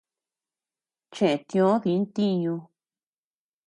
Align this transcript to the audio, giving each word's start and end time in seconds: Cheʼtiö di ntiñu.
Cheʼtiö 1.15 1.67
di 1.83 1.91
ntiñu. 2.01 2.55